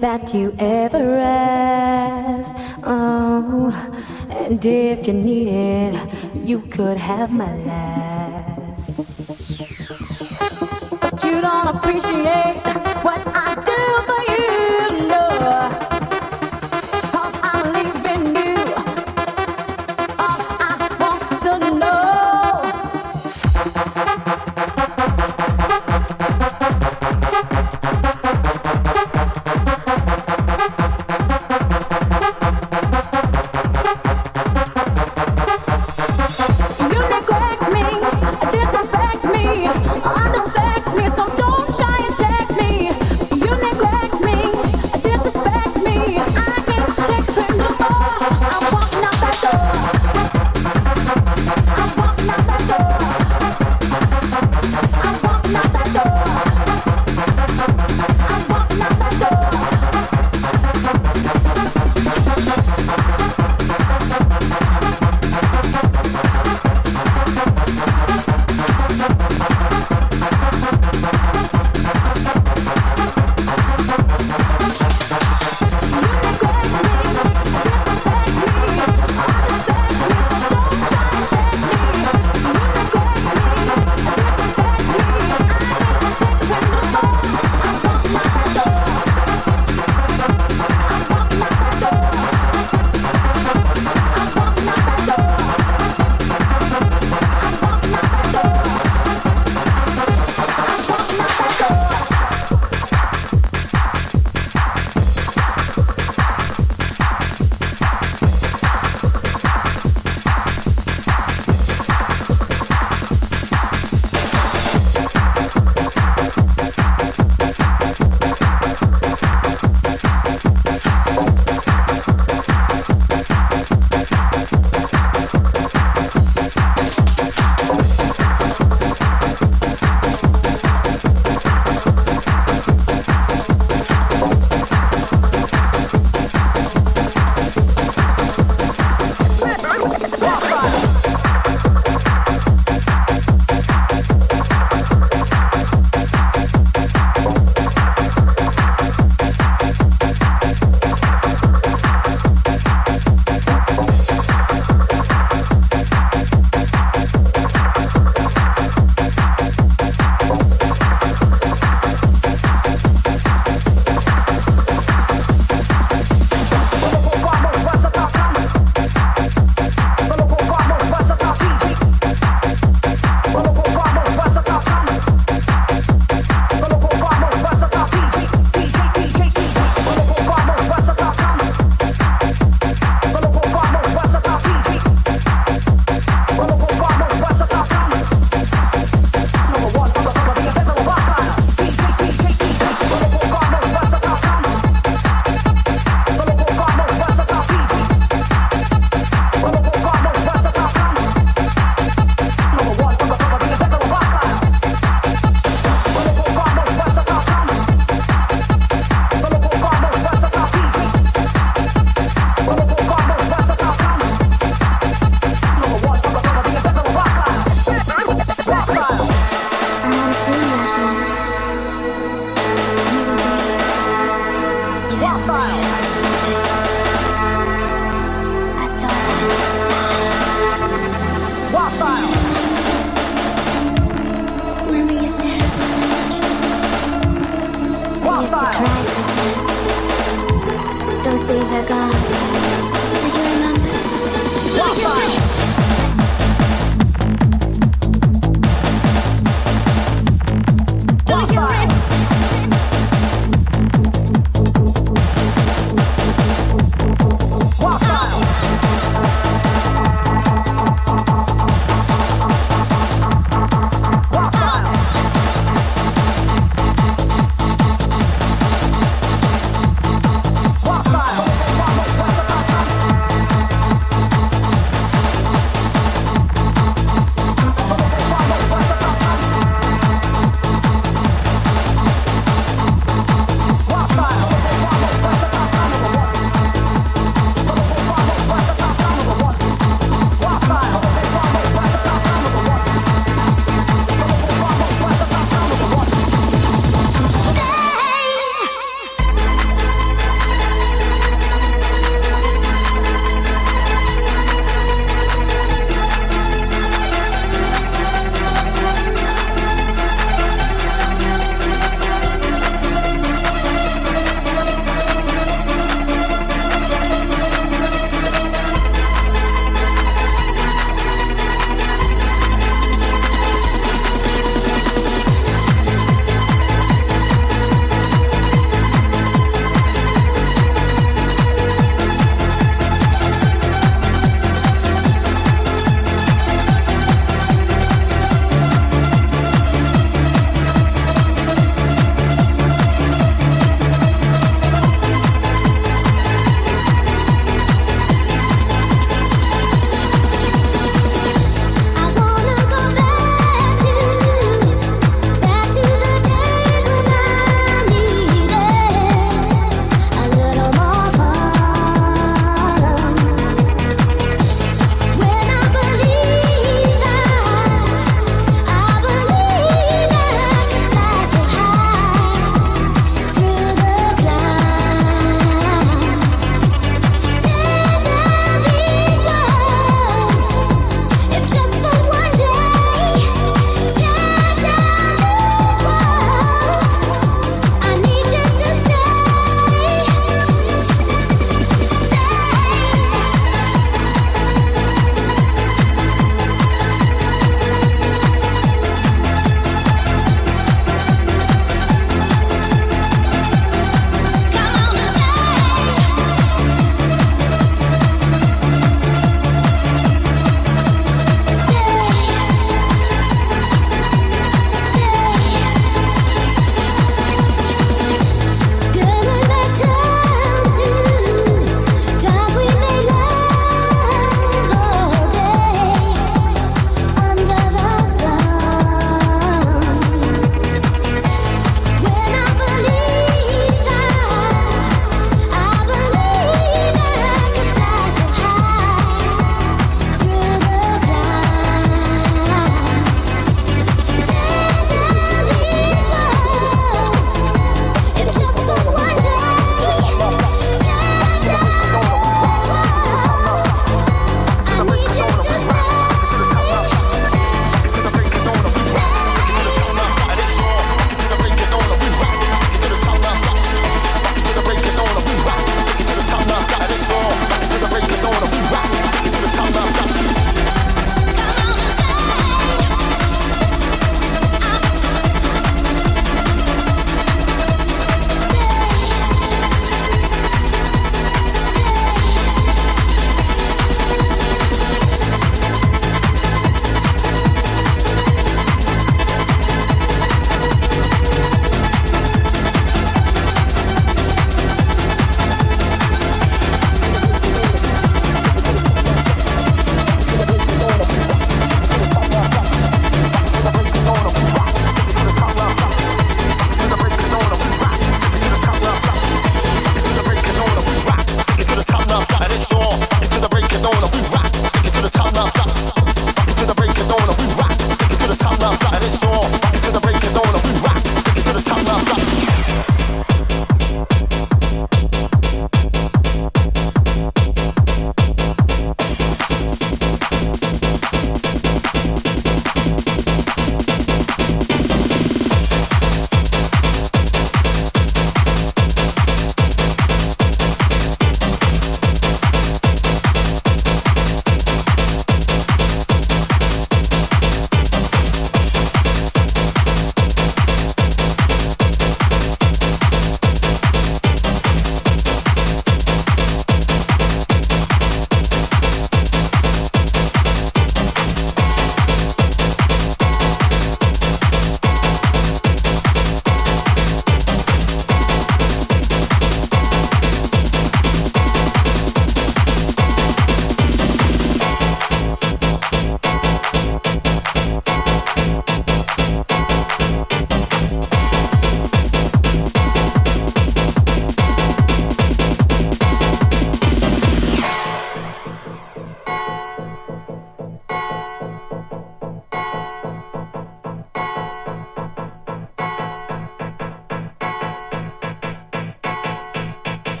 that 0.00 0.32
you 0.32 0.54
ever 0.58 1.18
asked. 1.18 2.54
Oh, 2.84 3.72
and 4.30 4.64
if 4.64 5.06
you 5.06 5.12
need 5.12 5.48
it, 5.48 5.94
you 6.34 6.60
could 6.60 6.96
have 6.96 7.32
my 7.32 7.52
last. 7.64 8.96
But 11.00 11.24
you 11.24 11.40
don't 11.40 11.68
appreciate 11.74 12.62
what 13.02 13.26
I 13.26 13.47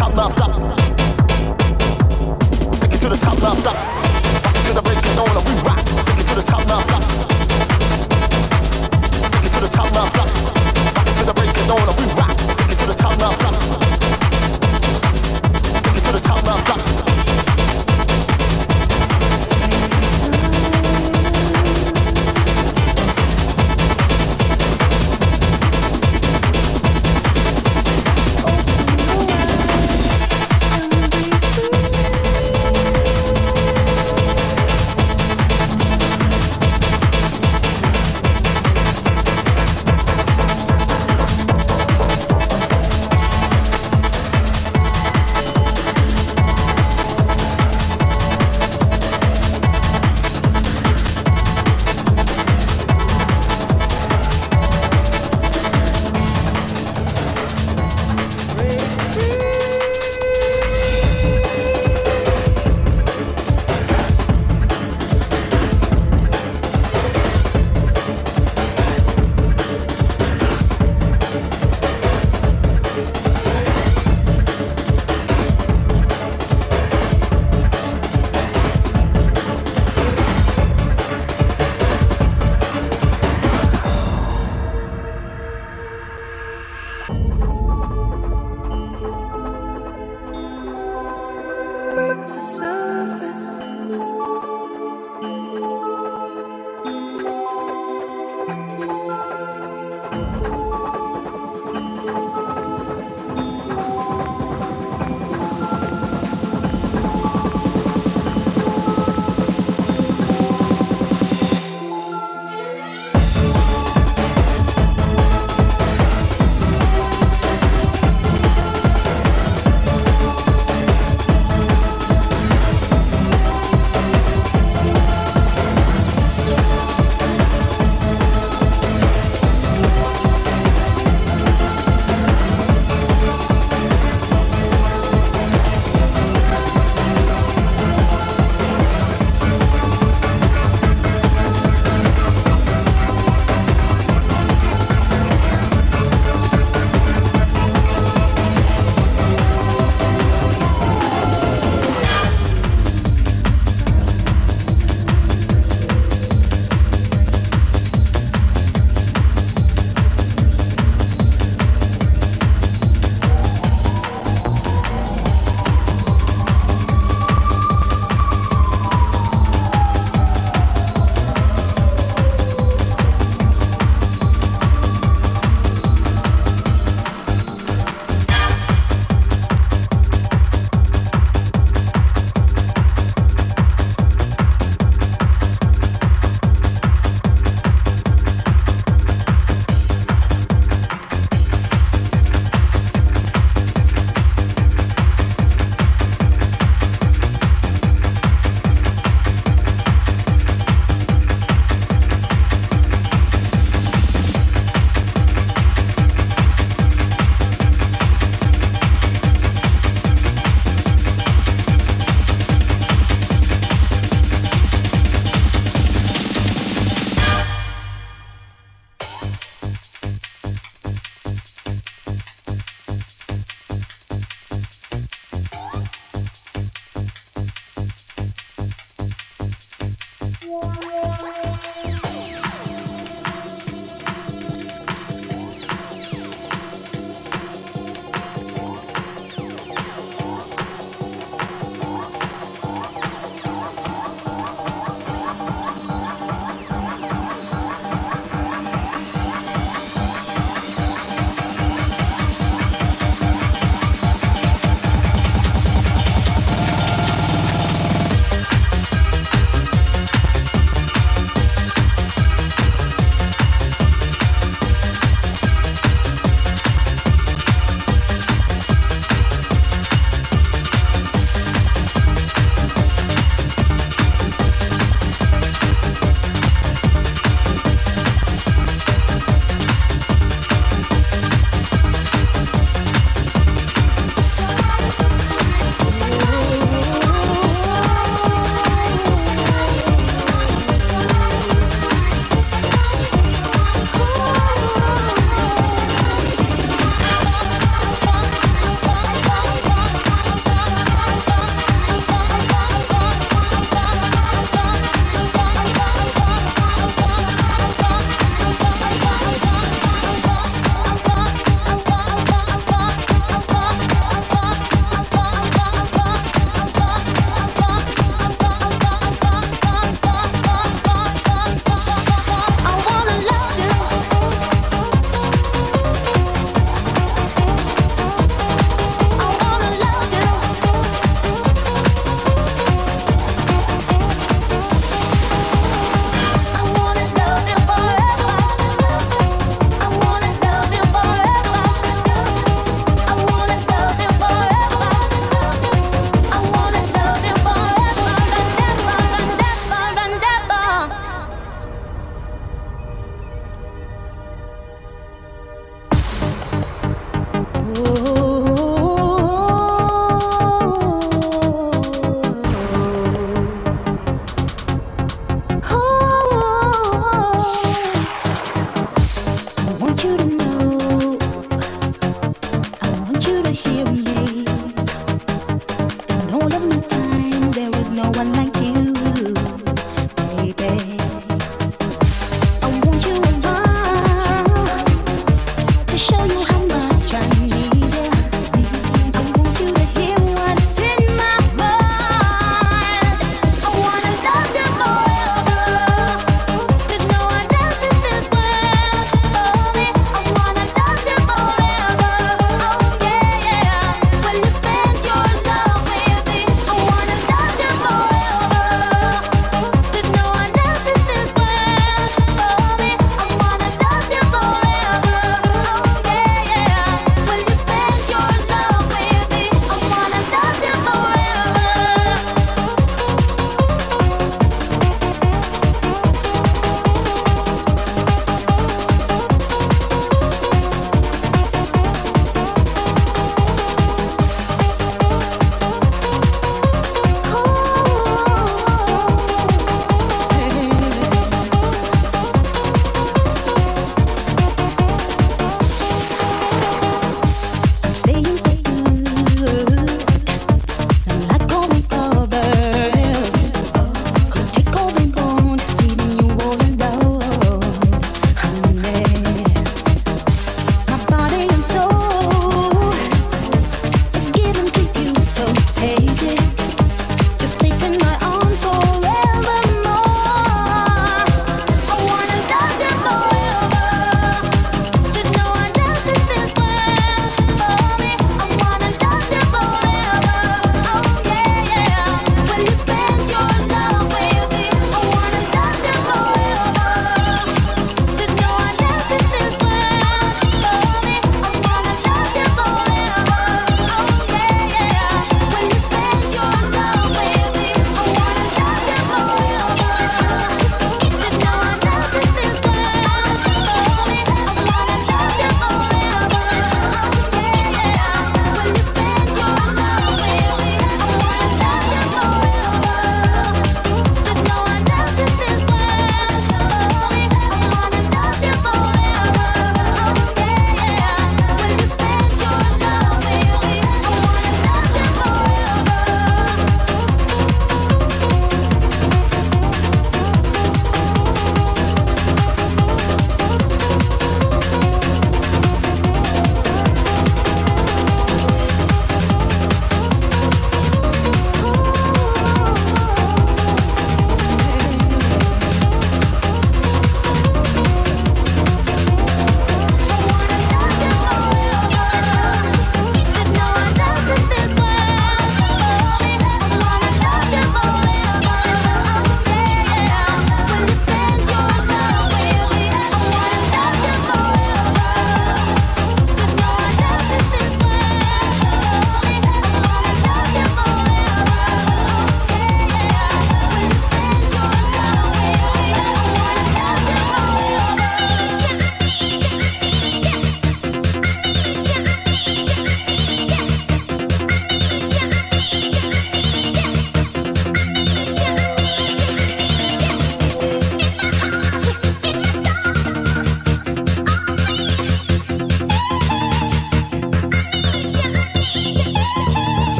top 0.00 0.14
now, 0.14 0.28
stop. 0.30 0.54
Take 2.80 2.94
it 2.94 3.00
to 3.00 3.08
the 3.10 3.18
top 3.20 3.38
now, 3.42 3.52
stop. 3.52 4.09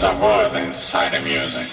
there's 0.00 0.16
a 0.16 0.22
world 0.22 0.54
inside 0.54 1.12
a 1.14 1.20
music. 1.22 1.67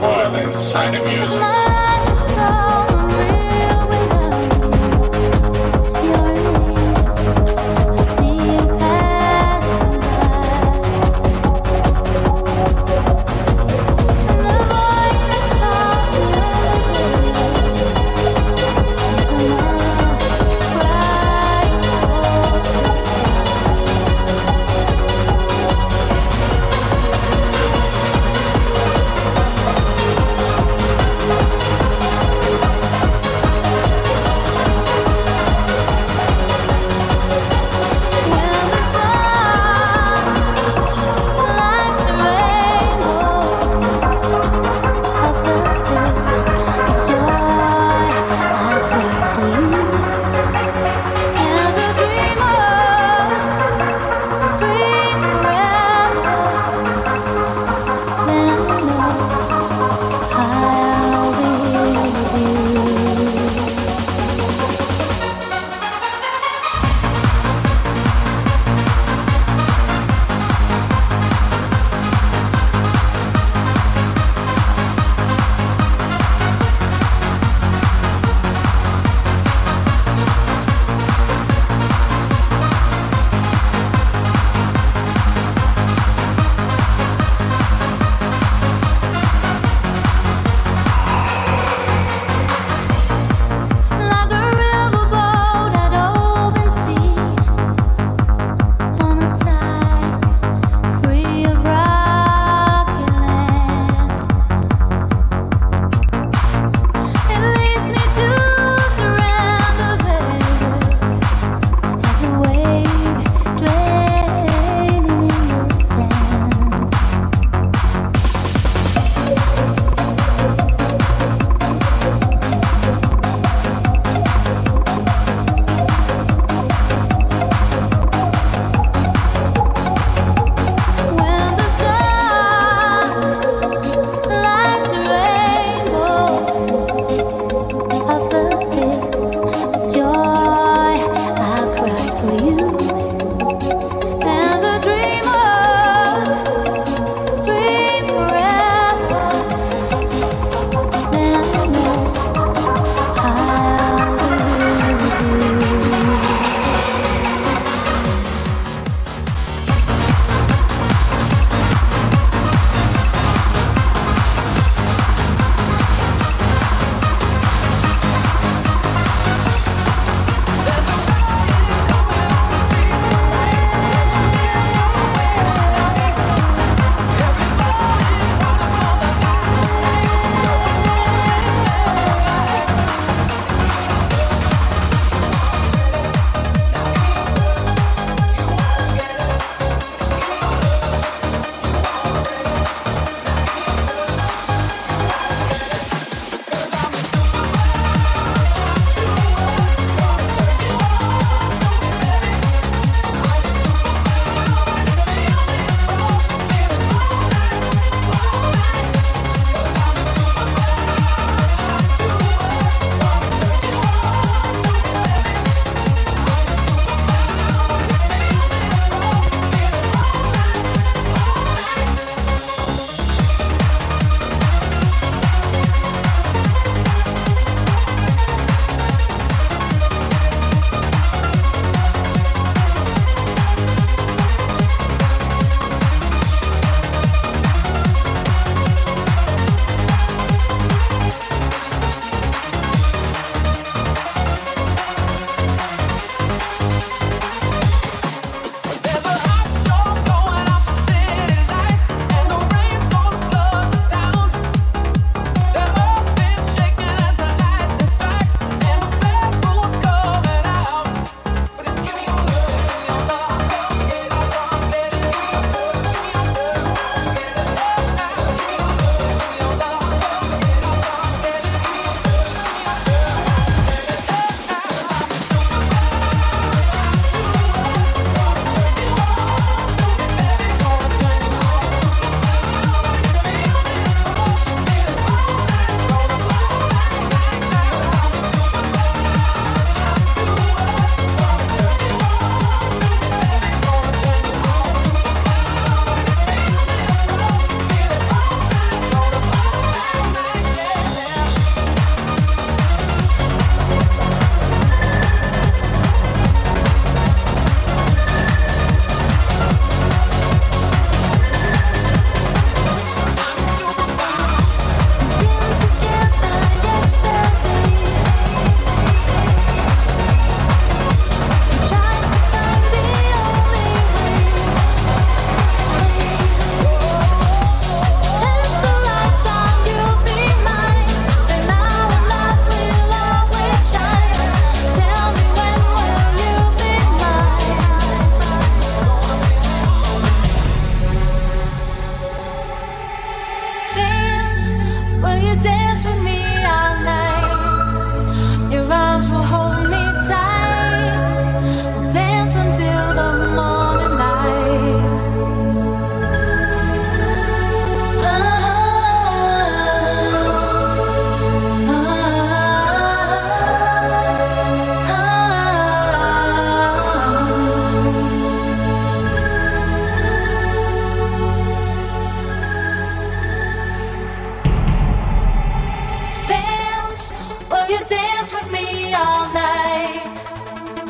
boy, 0.00 0.30
that's 0.32 0.56
a 0.56 0.60
sign 0.60 0.94
of 0.94 1.04
music. 1.04 1.65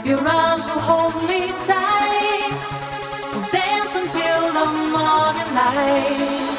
Your 0.07 0.21
arms 0.21 0.65
will 0.69 0.79
hold 0.79 1.17
me 1.29 1.49
tight. 1.67 2.53
We'll 3.33 3.51
dance 3.51 3.97
until 3.97 4.53
the 4.53 4.67
morning 4.93 5.55
light. 5.57 6.56